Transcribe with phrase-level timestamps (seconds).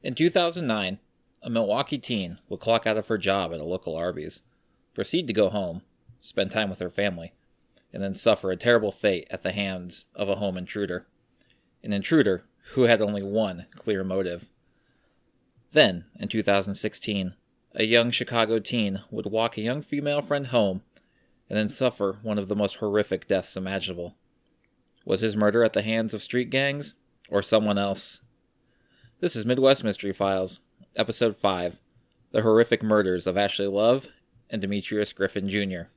[0.00, 1.00] In 2009,
[1.42, 4.42] a Milwaukee teen would clock out of her job at a local Arby's,
[4.94, 5.82] proceed to go home,
[6.20, 7.32] spend time with her family,
[7.92, 11.06] and then suffer a terrible fate at the hands of a home intruder.
[11.82, 14.48] An intruder who had only one clear motive.
[15.72, 17.34] Then, in 2016,
[17.74, 20.82] a young Chicago teen would walk a young female friend home
[21.48, 24.16] and then suffer one of the most horrific deaths imaginable.
[25.04, 26.94] Was his murder at the hands of street gangs
[27.28, 28.20] or someone else?
[29.20, 30.60] This is Midwest Mystery Files,
[30.94, 31.80] Episode 5
[32.30, 34.06] The Horrific Murders of Ashley Love
[34.48, 35.90] and Demetrius Griffin Jr.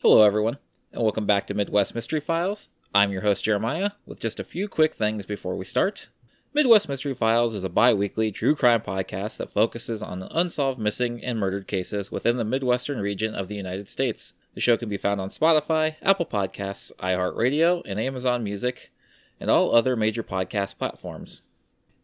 [0.00, 0.58] Hello, everyone,
[0.92, 2.68] and welcome back to Midwest Mystery Files.
[2.94, 6.08] I'm your host, Jeremiah, with just a few quick things before we start.
[6.52, 11.20] Midwest Mystery Files is a bi weekly true crime podcast that focuses on unsolved missing
[11.24, 14.34] and murdered cases within the Midwestern region of the United States.
[14.54, 18.92] The show can be found on Spotify, Apple Podcasts, iHeartRadio, and Amazon Music,
[19.40, 21.42] and all other major podcast platforms.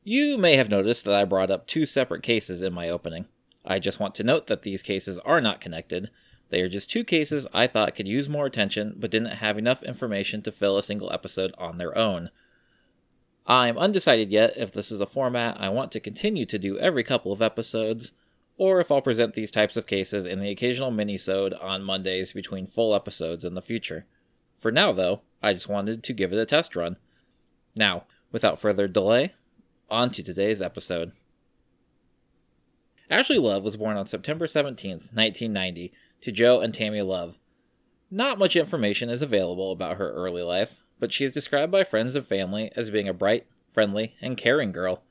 [0.02, 3.26] You may have noticed that I brought up two separate cases in my opening.
[3.64, 6.10] I just want to note that these cases are not connected.
[6.48, 9.82] They are just two cases I thought could use more attention but didn't have enough
[9.82, 12.30] information to fill a single episode on their own.
[13.46, 17.02] I'm undecided yet if this is a format I want to continue to do every
[17.02, 18.12] couple of episodes,
[18.56, 22.66] or if I'll present these types of cases in the occasional mini-sode on Mondays between
[22.66, 24.06] full episodes in the future.
[24.56, 26.96] For now, though, I just wanted to give it a test run.
[27.76, 29.34] Now, without further delay,
[29.88, 31.12] on to today's episode.
[33.10, 37.38] Ashley Love was born on September 17, 1990, to Joe and Tammy Love.
[38.10, 42.14] Not much information is available about her early life, but she is described by friends
[42.14, 45.02] and family as being a bright, friendly, and caring girl.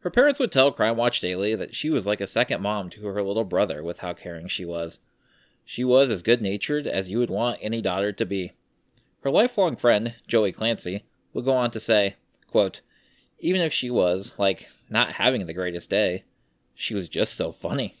[0.00, 3.06] Her parents would tell Crime Watch Daily that she was like a second mom to
[3.06, 5.00] her little brother with how caring she was.
[5.64, 8.52] She was as good natured as you would want any daughter to be.
[9.22, 12.16] Her lifelong friend, Joey Clancy, would go on to say,
[12.50, 12.80] quote,
[13.38, 16.24] Even if she was, like, not having the greatest day,
[16.74, 17.94] she was just so funny.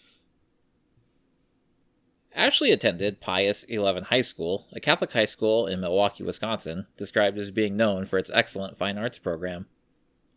[2.34, 7.50] Ashley attended Pius 11 High School, a Catholic high school in Milwaukee, Wisconsin, described as
[7.50, 9.66] being known for its excellent fine arts program.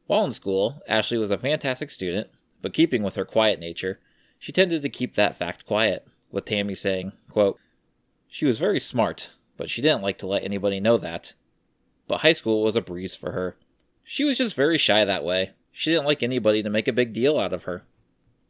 [0.08, 2.30] While in school, Ashley was a fantastic student,
[2.62, 4.00] but keeping with her quiet nature,
[4.40, 7.60] she tended to keep that fact quiet, with Tammy saying, quote,
[8.28, 11.36] She was very smart, but she didn't like to let anybody know that.
[12.12, 13.56] But high school was a breeze for her.
[14.04, 15.52] She was just very shy that way.
[15.72, 17.84] She didn't like anybody to make a big deal out of her.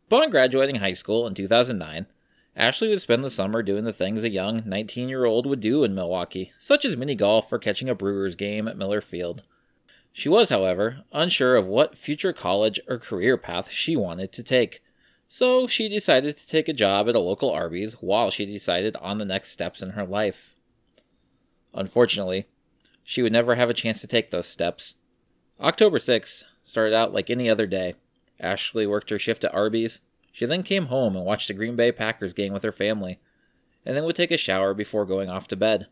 [0.07, 2.07] Upon graduating high school in 2009,
[2.55, 5.83] Ashley would spend the summer doing the things a young 19 year old would do
[5.83, 9.43] in Milwaukee, such as mini golf or catching a Brewers game at Miller Field.
[10.11, 14.81] She was, however, unsure of what future college or career path she wanted to take,
[15.27, 19.19] so she decided to take a job at a local Arby's while she decided on
[19.19, 20.55] the next steps in her life.
[21.75, 22.47] Unfortunately,
[23.03, 24.95] she would never have a chance to take those steps.
[25.59, 27.95] October 6th started out like any other day.
[28.39, 30.01] Ashley worked her shift at Arby's,
[30.31, 33.19] she then came home and watched the Green Bay Packers game with her family,
[33.85, 35.87] and then would take a shower before going off to bed.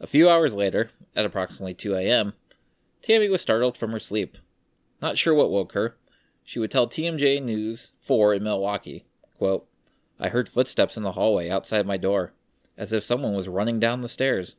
[0.00, 2.32] A few hours later, at approximately 2 a.m.,
[3.02, 4.38] Tammy was startled from her sleep.
[5.02, 5.96] Not sure what woke her,
[6.42, 9.04] she would tell TMJ News 4 in Milwaukee,
[9.36, 9.68] quote,
[10.18, 12.32] I heard footsteps in the hallway outside my door,
[12.78, 14.56] as if someone was running down the stairs.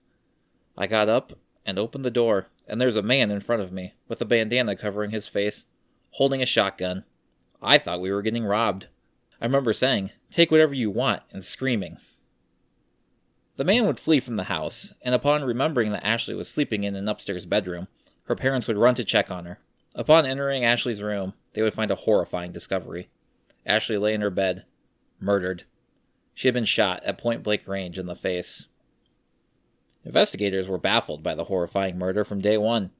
[0.78, 1.34] I got up
[1.68, 4.76] and opened the door, and there's a man in front of me, with a bandana
[4.76, 5.66] covering his face,
[6.12, 7.04] holding a shotgun.
[7.62, 8.88] I thought we were getting robbed.
[9.40, 11.98] I remember saying, Take whatever you want, and screaming.
[13.58, 16.96] The man would flee from the house, and upon remembering that Ashley was sleeping in
[16.96, 17.88] an upstairs bedroom,
[18.24, 19.60] her parents would run to check on her.
[19.96, 23.10] Upon entering Ashley's room, they would find a horrifying discovery.
[23.66, 24.66] Ashley lay in her bed,
[25.20, 25.64] murdered.
[26.36, 28.68] She had been shot at point blank range in the face.
[30.07, 32.91] Investigators were baffled by the horrifying murder from day one.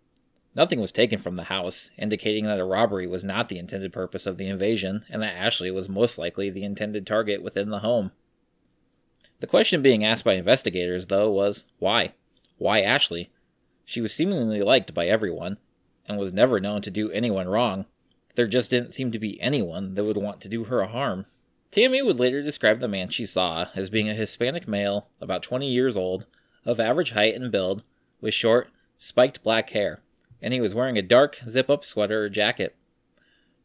[0.54, 4.26] Nothing was taken from the house, indicating that a robbery was not the intended purpose
[4.26, 8.12] of the invasion, and that Ashley was most likely the intended target within the home.
[9.40, 12.12] The question being asked by investigators, though, was why?
[12.58, 13.32] Why Ashley?
[13.86, 15.60] She was seemingly liked by everyone,
[16.10, 17.86] and was never known to do anyone wrong.
[18.36, 21.26] There just didn't seem to be anyone that would want to do her a harm.
[21.72, 25.72] Tammy would later describe the man she saw as being a Hispanic male, about 20
[25.72, 26.26] years old,
[26.68, 27.82] of average height and build,
[28.22, 30.04] with short, spiked black hair
[30.42, 32.76] and he was wearing a dark zip up sweater or jacket.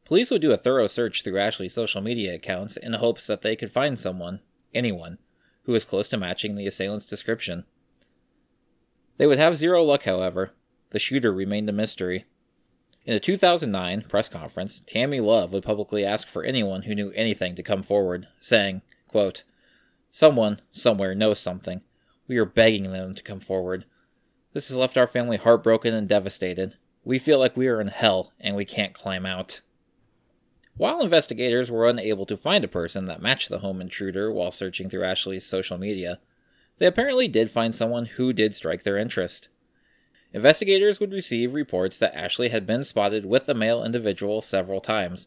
[0.04, 3.56] Police would do a thorough search through Ashley's social media accounts in hopes that they
[3.56, 4.40] could find someone,
[4.75, 5.19] anyone,
[5.64, 7.64] who was close to matching the assailant's description.
[9.16, 10.52] They would have zero luck, however.
[10.90, 12.26] The shooter remained a mystery.
[13.05, 17.55] In a 2009 press conference, Tammy Love would publicly ask for anyone who knew anything
[17.55, 19.44] to come forward, saying, quote,
[20.10, 21.81] Someone, somewhere, knows something.
[22.32, 23.84] We are begging them to come forward.
[24.55, 26.76] This has left our family heartbroken and devastated.
[27.05, 29.61] We feel like we are in hell and we can't climb out.
[30.75, 34.88] While investigators were unable to find a person that matched the home intruder while searching
[34.88, 36.20] through Ashley's social media,
[36.79, 39.50] they apparently did find someone who did strike their interest.
[40.32, 45.26] Investigators would receive reports that Ashley had been spotted with the male individual several times.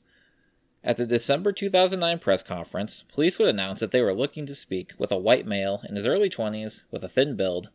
[0.86, 4.94] At the December 2009 press conference, police would announce that they were looking to speak
[5.00, 7.70] with a white male in his early 20s with a thin build.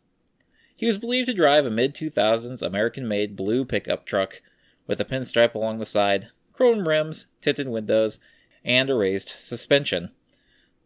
[0.73, 4.41] He was believed to drive a mid 2000s American made blue pickup truck
[4.87, 8.17] with a pinstripe along the side, chrome rims, tinted windows,
[8.63, 10.11] and a raised suspension.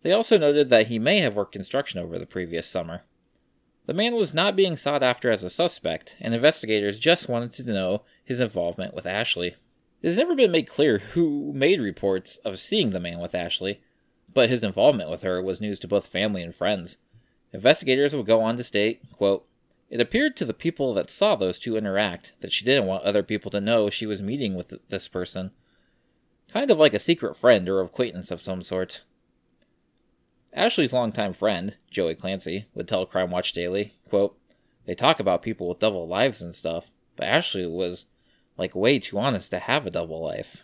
[0.01, 3.03] They also noted that he may have worked construction over the previous summer.
[3.85, 7.71] The man was not being sought after as a suspect, and investigators just wanted to
[7.71, 9.57] know his involvement with Ashley.
[10.01, 13.81] It has never been made clear who made reports of seeing the man with Ashley,
[14.33, 16.97] but his involvement with her was news to both family and friends.
[17.53, 19.47] Investigators would go on to state, quote,
[19.89, 23.23] It appeared to the people that saw those two interact that she didn't want other
[23.23, 25.51] people to know she was meeting with this person
[26.55, 29.03] kind of like a secret friend or acquaintance of some sort.
[30.53, 34.37] Ashley's longtime friend, Joey Clancy, would tell Crime Watch Daily, quote,
[34.85, 38.05] They talk about people with double lives and stuff, but Ashley was,
[38.57, 40.63] like, way too honest to have a double life.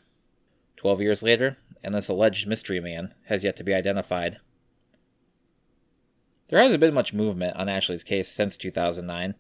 [0.76, 4.40] Twelve years later, and this alleged mystery man has yet to be identified.
[6.48, 9.36] There hasn't been much movement on Ashley's case since 2009.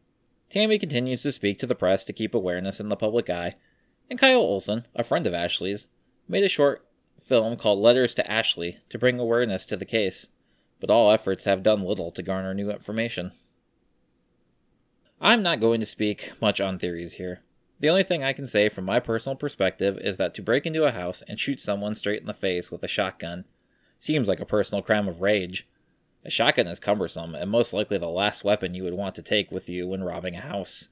[0.50, 3.56] Tammy continues to speak to the press to keep awareness in the public eye,
[4.09, 5.88] and Kyle Olson, a friend of Ashley's,
[6.27, 6.86] made a short
[7.21, 10.30] film called Letters to Ashley to bring awareness to the case,
[10.80, 13.31] but all efforts have done little to garner new information.
[15.21, 17.42] I'm not going to speak much on theories here.
[17.81, 20.86] The only thing I can say from my personal perspective is that to break into
[20.86, 23.45] a house and shoot someone straight in the face with a shotgun
[23.98, 25.68] seems like a personal crime of rage.
[26.24, 29.51] A shotgun is cumbersome and most likely the last weapon you would want to take
[29.51, 30.89] with you when robbing a house.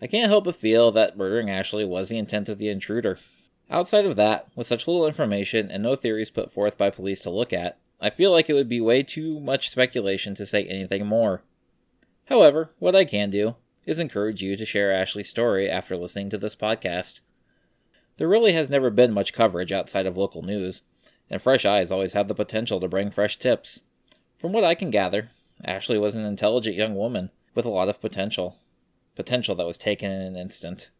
[0.00, 3.18] I can't help but feel that murdering Ashley was the intent of the intruder.
[3.68, 7.30] Outside of that, with such little information and no theories put forth by police to
[7.30, 11.06] look at, I feel like it would be way too much speculation to say anything
[11.06, 11.42] more.
[12.26, 16.38] However, what I can do is encourage you to share Ashley's story after listening to
[16.38, 17.20] this podcast.
[18.16, 20.82] There really has never been much coverage outside of local news,
[21.28, 23.82] and fresh eyes always have the potential to bring fresh tips.
[24.36, 25.30] From what I can gather,
[25.64, 28.58] Ashley was an intelligent young woman with a lot of potential.
[29.14, 30.90] Potential that was taken in an instant.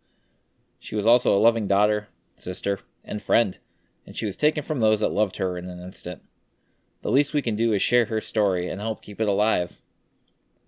[0.78, 2.08] She was also a loving daughter
[2.42, 3.58] sister, and friend,
[4.06, 6.22] and she was taken from those that loved her in an instant.
[7.02, 9.78] The least we can do is share her story and help keep it alive.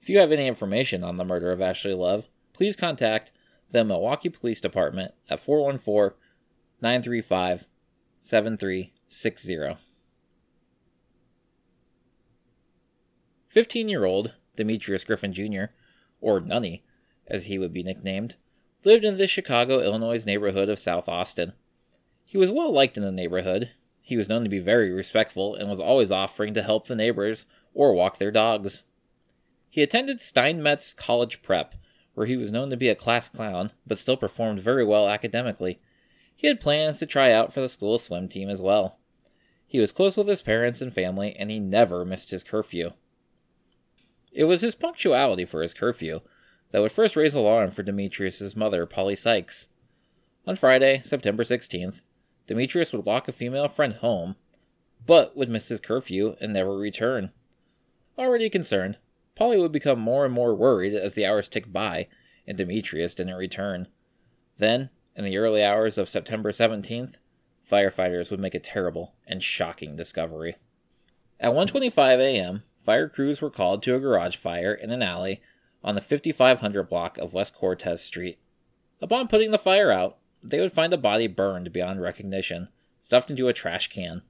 [0.04, 3.32] If you have any information on the murder of Ashley Love, please contact
[3.70, 6.14] the Milwaukee Police Department at 414
[6.82, 7.66] 935
[8.20, 9.78] 7360.
[13.48, 15.72] 15 year old Demetrius Griffin Jr.,
[16.20, 16.84] or Nunny,
[17.26, 18.34] as he would be nicknamed,
[18.84, 21.54] lived in the Chicago, Illinois neighborhood of South Austin.
[22.26, 23.70] He was well liked in the neighborhood.
[24.02, 27.46] He was known to be very respectful and was always offering to help the neighbors
[27.72, 28.82] or walk their dogs.
[29.74, 31.74] He attended Steinmetz College Prep,
[32.14, 35.80] where he was known to be a class clown, but still performed very well academically.
[36.36, 39.00] He had plans to try out for the school swim team as well.
[39.66, 42.92] He was close with his parents and family, and he never missed his curfew.
[44.30, 46.20] It was his punctuality for his curfew
[46.70, 49.70] that would first raise alarm for Demetrius's mother, Polly Sykes.
[50.46, 52.00] On Friday, September 16th,
[52.46, 54.36] Demetrius would walk a female friend home,
[55.04, 57.32] but would miss his curfew and never return.
[58.16, 58.98] Already concerned,
[59.34, 62.08] Polly would become more and more worried as the hours ticked by
[62.46, 63.88] and Demetrius didn't return.
[64.58, 67.16] Then, in the early hours of September 17th,
[67.68, 70.56] firefighters would make a terrible and shocking discovery.
[71.40, 75.40] At 1:25 a.m., fire crews were called to a garage fire in an alley
[75.82, 78.38] on the 5500 block of West Cortez Street.
[79.00, 82.68] Upon putting the fire out, they would find a body burned beyond recognition,
[83.00, 84.22] stuffed into a trash can.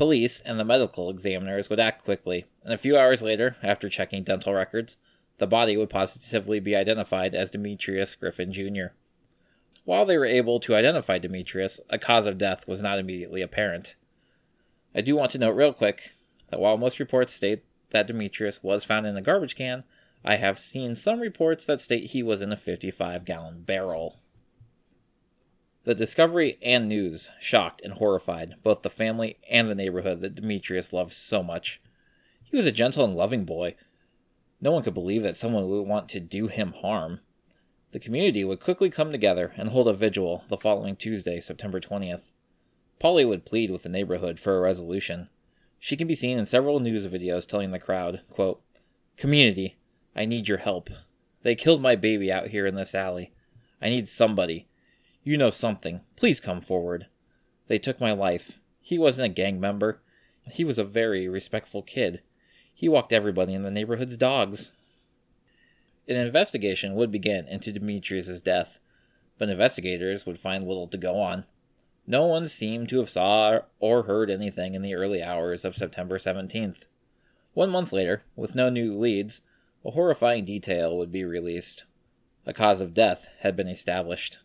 [0.00, 4.22] Police and the medical examiners would act quickly, and a few hours later, after checking
[4.22, 4.96] dental records,
[5.36, 8.94] the body would positively be identified as Demetrius Griffin Jr.
[9.84, 13.94] While they were able to identify Demetrius, a cause of death was not immediately apparent.
[14.94, 16.12] I do want to note real quick
[16.48, 19.84] that while most reports state that Demetrius was found in a garbage can,
[20.24, 24.19] I have seen some reports that state he was in a 55 gallon barrel.
[25.90, 30.92] The discovery and news shocked and horrified both the family and the neighborhood that Demetrius
[30.92, 31.82] loved so much.
[32.44, 33.74] He was a gentle and loving boy.
[34.60, 37.18] No one could believe that someone would want to do him harm.
[37.90, 42.30] The community would quickly come together and hold a vigil the following Tuesday, September 20th.
[43.00, 45.28] Polly would plead with the neighborhood for a resolution.
[45.80, 48.62] She can be seen in several news videos telling the crowd, quote,
[49.16, 49.76] Community,
[50.14, 50.88] I need your help.
[51.42, 53.32] They killed my baby out here in this alley.
[53.82, 54.68] I need somebody.
[55.22, 56.00] You know something.
[56.16, 57.06] Please come forward.
[57.66, 58.58] They took my life.
[58.80, 60.00] He wasn't a gang member.
[60.50, 62.22] He was a very respectful kid.
[62.72, 64.72] He walked everybody in the neighborhood's dogs.
[66.08, 68.80] An investigation would begin into Demetrius's death,
[69.36, 71.44] but investigators would find little to go on.
[72.06, 76.18] No one seemed to have saw or heard anything in the early hours of September
[76.18, 76.86] 17th.
[77.52, 79.42] One month later, with no new leads,
[79.84, 81.84] a horrifying detail would be released.
[82.46, 84.38] A cause of death had been established.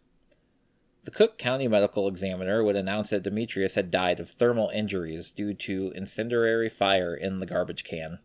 [1.05, 5.53] The Cook County Medical Examiner would announce that Demetrius had died of thermal injuries due
[5.53, 8.17] to incendiary fire in the garbage can.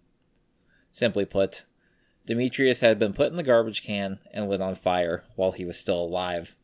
[0.90, 1.66] Simply put,
[2.24, 5.78] Demetrius had been put in the garbage can and lit on fire while he was
[5.78, 6.56] still alive.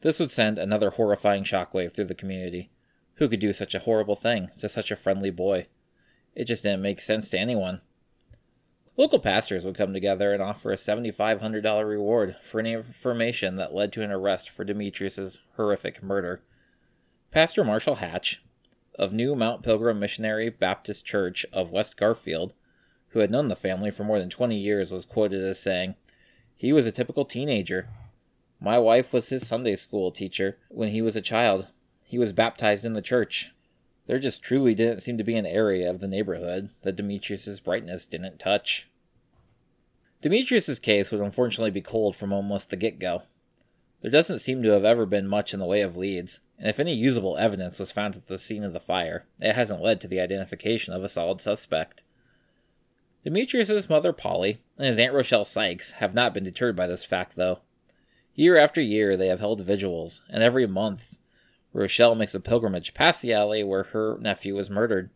[0.00, 2.72] This would send another horrifying shockwave through the community.
[3.14, 5.68] Who could do such a horrible thing to such a friendly boy?
[6.34, 7.80] It just didn't make sense to anyone.
[8.98, 13.92] Local pastors would come together and offer a $7,500 reward for any information that led
[13.92, 16.42] to an arrest for Demetrius's horrific murder.
[17.30, 18.42] Pastor Marshall Hatch
[18.98, 22.52] of New Mount Pilgrim Missionary Baptist Church of West Garfield,
[23.10, 25.94] who had known the family for more than 20 years, was quoted as saying,
[26.56, 27.88] He was a typical teenager.
[28.60, 31.68] My wife was his Sunday school teacher when he was a child.
[32.04, 33.52] He was baptized in the church.
[34.08, 38.06] There just truly didn't seem to be an area of the neighborhood that Demetrius's brightness
[38.06, 38.88] didn't touch.
[40.22, 43.24] Demetrius's case would unfortunately be cold from almost the get-go.
[44.00, 46.80] There doesn't seem to have ever been much in the way of leads, and if
[46.80, 50.08] any usable evidence was found at the scene of the fire, it hasn't led to
[50.08, 52.02] the identification of a solid suspect.
[53.26, 57.36] Demetrius's mother Polly and his Aunt Rochelle Sykes have not been deterred by this fact,
[57.36, 57.58] though.
[58.34, 61.17] Year after year, they have held vigils, and every month
[61.72, 65.10] Rochelle makes a pilgrimage past the alley where her nephew was murdered.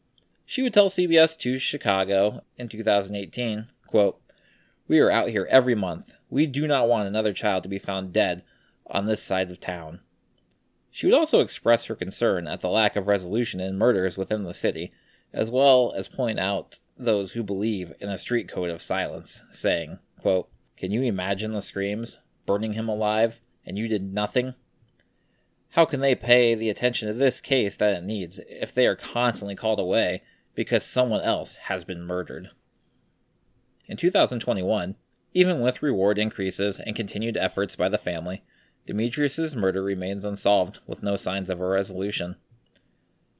[0.44, 4.20] She would tell CBS 2 Chicago in 2018, quote,
[4.86, 6.14] We are out here every month.
[6.28, 8.42] We do not want another child to be found dead
[8.86, 10.00] on this side of town.
[10.90, 14.52] She would also express her concern at the lack of resolution in murders within the
[14.52, 14.92] city,
[15.32, 19.98] as well as point out those who believe in a street code of silence, saying,
[20.20, 22.18] quote, Can you imagine the screams?
[22.44, 24.54] Burning him alive, and you did nothing?
[25.72, 28.94] How can they pay the attention to this case that it needs if they are
[28.94, 30.22] constantly called away
[30.54, 32.50] because someone else has been murdered?
[33.86, 34.96] In 2021,
[35.32, 38.42] even with reward increases and continued efforts by the family,
[38.86, 42.36] Demetrius's murder remains unsolved with no signs of a resolution.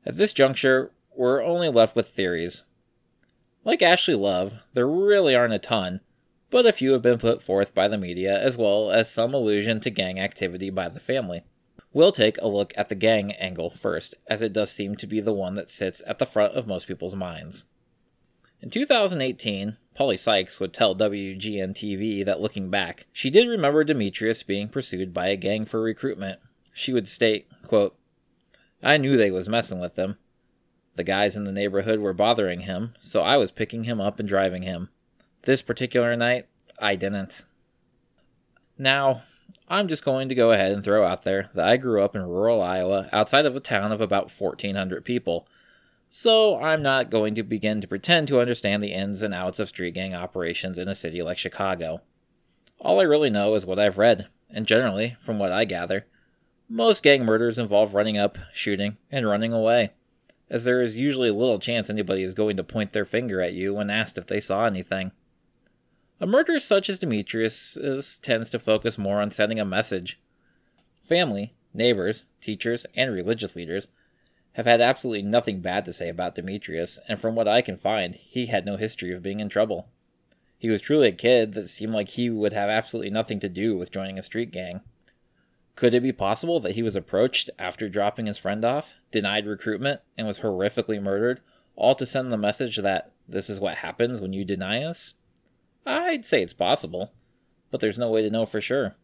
[0.07, 2.65] At this juncture, we're only left with theories.
[3.63, 6.01] Like Ashley Love, there really aren't a ton,
[6.49, 9.81] but a few have been put forth by the media as well as some allusion
[9.83, 11.45] to gang activity by the family.
[11.93, 15.21] We'll take a look at the gang angle first, as it does seem to be
[15.21, 17.65] the one that sits at the front of most people's minds.
[18.63, 24.43] In 2018, Polly Sykes would tell WGN TV that looking back, she did remember Demetrius
[24.43, 26.39] being pursued by a gang for recruitment.
[26.73, 27.97] She would state, quote,
[28.83, 30.17] I knew they was messing with him.
[30.95, 34.29] The guys in the neighborhood were bothering him, so I was picking him up and
[34.29, 34.89] driving him.
[35.43, 36.47] This particular night,
[36.79, 37.43] I didn't.
[38.79, 39.23] Now,
[39.69, 42.23] I'm just going to go ahead and throw out there that I grew up in
[42.23, 45.47] rural Iowa outside of a town of about 1,400 people.
[46.11, 49.69] So I'm not going to begin to pretend to understand the ins and outs of
[49.69, 52.03] street gang operations in a city like Chicago.
[52.81, 56.07] All I really know is what I've read, and generally, from what I gather,
[56.69, 59.93] most gang murders involve running up, shooting, and running away,
[60.51, 63.75] as there is usually little chance anybody is going to point their finger at you
[63.75, 65.13] when asked if they saw anything.
[66.23, 67.77] A murder such as Demetrius
[68.23, 70.21] tends to focus more on sending a message.
[71.03, 73.89] Family, neighbors, teachers, and religious leaders
[74.53, 78.15] have had absolutely nothing bad to say about Demetrius, and from what I can find,
[78.15, 79.89] he had no history of being in trouble.
[80.57, 83.77] He was truly a kid that seemed like he would have absolutely nothing to do
[83.77, 84.83] with joining a street gang.
[85.75, 90.03] Could it be possible that he was approached after dropping his friend off, denied recruitment,
[90.17, 91.41] and was horrifically murdered,
[91.75, 95.15] all to send the message that this is what happens when you deny us?
[95.85, 97.13] I'd say it's possible,
[97.71, 98.97] but there's no way to know for sure.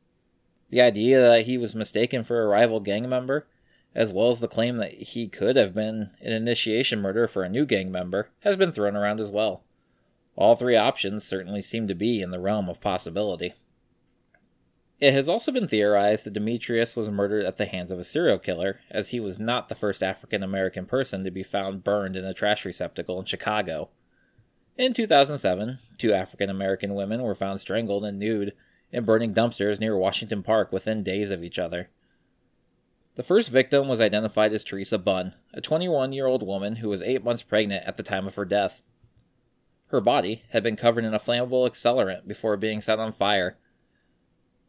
[0.70, 3.47] The idea that he was mistaken for a rival gang member,
[3.94, 7.49] as well as the claim that he could have been an initiation murder for a
[7.49, 9.64] new gang member, has been thrown around as well.
[10.37, 13.54] All three options certainly seem to be in the realm of possibility.
[15.00, 18.38] It has also been theorized that Demetrius was murdered at the hands of a serial
[18.38, 22.25] killer, as he was not the first African American person to be found burned in
[22.25, 23.90] a trash receptacle in Chicago.
[24.78, 28.54] In 2007, two African American women were found strangled and nude
[28.92, 31.90] in burning dumpsters near Washington Park within days of each other.
[33.16, 37.02] The first victim was identified as Teresa Bunn, a 21 year old woman who was
[37.02, 38.82] eight months pregnant at the time of her death.
[39.88, 43.58] Her body had been covered in a flammable accelerant before being set on fire.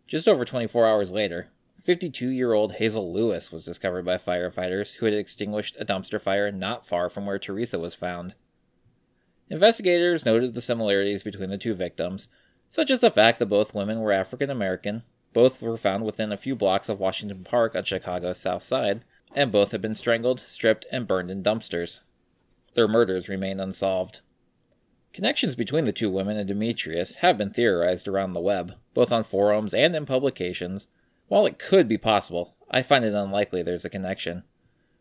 [0.08, 1.50] Just over 24 hours later,
[1.84, 6.52] 52 year old Hazel Lewis was discovered by firefighters who had extinguished a dumpster fire
[6.52, 8.34] not far from where Teresa was found.
[9.50, 12.30] Investigators noted the similarities between the two victims,
[12.70, 15.04] such as the fact that both women were African American,
[15.34, 19.04] both were found within a few blocks of Washington Park on Chicago's south side,
[19.36, 22.02] and both had been strangled, stripped, and burned in dumpsters.
[22.76, 24.22] Their murders remain unsolved.
[25.14, 29.24] Connections between the two women and Demetrius have been theorized around the web, both on
[29.24, 30.88] forums and in publications.
[31.28, 34.44] While it could be possible, I find it unlikely there's a connection.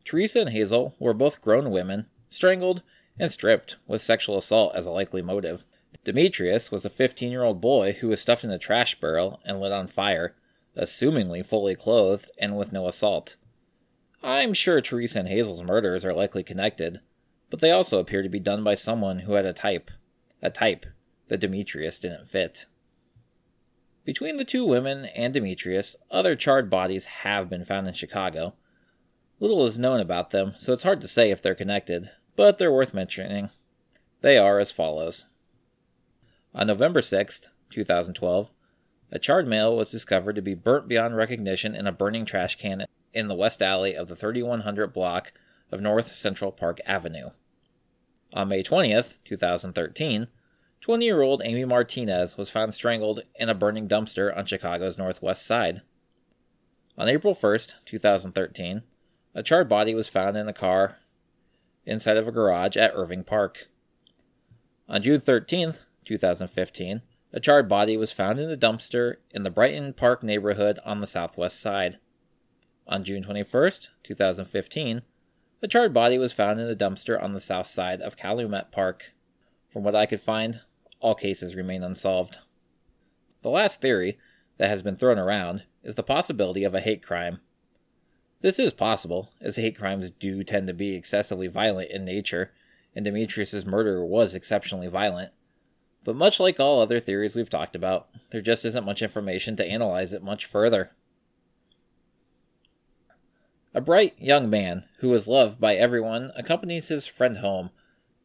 [0.05, 2.83] Teresa and Hazel were both grown women, strangled,
[3.19, 5.65] and stripped, with sexual assault as a likely motive.
[6.05, 9.61] Demetrius was a 15 year old boy who was stuffed in a trash barrel and
[9.61, 10.35] lit on fire,
[10.77, 13.37] assumingly fully clothed and with no assault.
[14.23, 17.01] I'm sure Teresa and Hazel's murders are likely connected,
[17.51, 19.91] but they also appear to be done by someone who had a type.
[20.43, 20.87] A type
[21.29, 22.67] that Demetrius didn't fit.
[24.05, 28.55] Between the two women and Demetrius, other charred bodies have been found in Chicago.
[29.41, 32.73] Little is known about them, so it's hard to say if they're connected, but they're
[32.73, 33.51] worth mentioning.
[34.21, 35.25] They are as follows.
[36.55, 38.51] On November 6, 2012,
[39.11, 42.87] a charred male was discovered to be burnt beyond recognition in a burning trash can
[43.13, 45.33] in the west alley of the 3100 block
[45.73, 47.31] of North Central Park Avenue.
[48.33, 50.29] On May 20th, 2013,
[50.81, 55.45] 20 year old Amy Martinez was found strangled in a burning dumpster on Chicago's northwest
[55.45, 55.83] side.
[56.97, 58.83] On April 1st, 2013,
[59.35, 60.99] a charred body was found in a car
[61.89, 63.69] inside of a garage at Irving Park.
[64.89, 67.03] On June 13th, 2015,
[67.33, 71.07] a charred body was found in a dumpster in the Brighton Park neighborhood on the
[71.07, 71.99] southwest side.
[72.87, 73.71] On June 21,
[74.03, 75.03] 2015,
[75.61, 79.13] a charred body was found in a dumpster on the south side of Calumet Park.
[79.69, 80.61] From what I could find,
[81.01, 82.39] all cases remain unsolved.
[83.43, 84.19] The last theory
[84.57, 87.41] that has been thrown around is the possibility of a hate crime.
[88.41, 92.53] This is possible, as hate crimes do tend to be excessively violent in nature,
[92.95, 95.33] and Demetrius's murder was exceptionally violent.
[96.05, 99.67] But much like all other theories we've talked about, there just isn't much information to
[99.67, 100.93] analyze it much further.
[103.75, 107.71] A bright young man who is loved by everyone accompanies his friend home,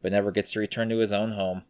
[0.00, 1.62] but never gets to return to his own home.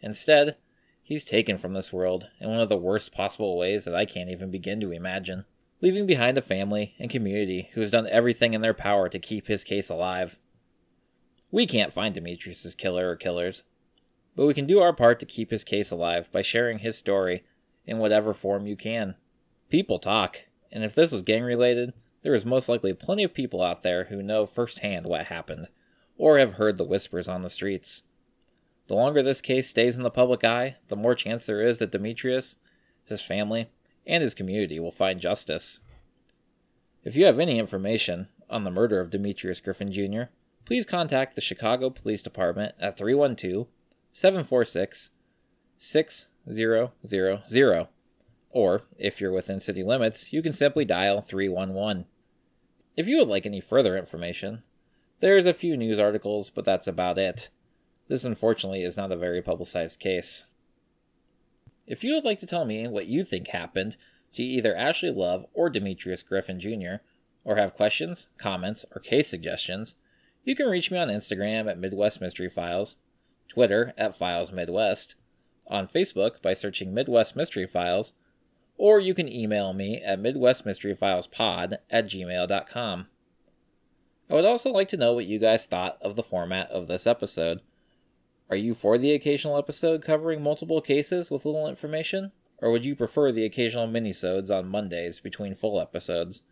[0.00, 0.56] Instead,
[1.02, 4.30] he's taken from this world in one of the worst possible ways that I can't
[4.30, 5.46] even begin to imagine,
[5.82, 9.48] leaving behind a family and community who has done everything in their power to keep
[9.48, 10.38] his case alive.
[11.50, 13.64] We can't find Demetrius's killer or killers,
[14.36, 17.42] but we can do our part to keep his case alive by sharing his story
[17.84, 19.16] in whatever form you can.
[19.68, 21.92] People talk, and if this was gang related,
[22.22, 25.66] there is most likely plenty of people out there who know firsthand what happened,
[26.16, 28.04] or have heard the whispers on the streets.
[28.86, 31.90] The longer this case stays in the public eye, the more chance there is that
[31.90, 32.56] Demetrius,
[33.04, 33.68] his family,
[34.06, 35.80] and his community will find justice.
[37.04, 40.24] If you have any information on the murder of Demetrius Griffin Jr.,
[40.64, 43.66] please contact the Chicago Police Department at 312
[44.12, 45.10] 746
[45.76, 47.88] 6000.
[48.50, 52.06] Or, if you're within city limits, you can simply dial 311.
[52.96, 54.62] If you would like any further information,
[55.20, 57.48] there's a few news articles, but that's about it.
[58.08, 60.44] This unfortunately is not a very publicized case.
[61.86, 63.96] If you would like to tell me what you think happened
[64.34, 67.02] to either Ashley Love or Demetrius Griffin Jr.,
[67.44, 69.96] or have questions, comments, or case suggestions,
[70.44, 72.96] you can reach me on Instagram at Midwest Mystery Files,
[73.48, 75.16] Twitter at Files Midwest,
[75.66, 78.12] on Facebook by searching Midwest Mystery Files,
[78.76, 83.06] or you can email me at midwestmysteryfilespod at gmail.com.
[84.30, 87.06] I would also like to know what you guys thought of the format of this
[87.06, 87.60] episode.
[88.52, 92.32] Are you for the occasional episode covering multiple cases with little information?
[92.58, 96.42] Or would you prefer the occasional minisodes on Mondays between full episodes?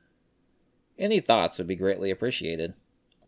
[0.99, 2.73] Any thoughts would be greatly appreciated.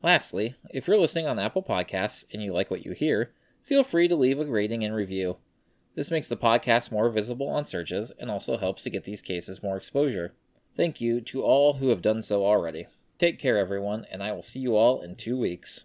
[0.03, 4.09] Lastly, if you're listening on Apple Podcasts and you like what you hear, feel free
[4.09, 5.37] to leave a rating and review.
[5.95, 9.63] This makes the podcast more visible on searches and also helps to get these cases
[9.63, 10.33] more exposure.
[10.73, 12.87] Thank you to all who have done so already.
[13.19, 15.85] Take care, everyone, and I will see you all in two weeks.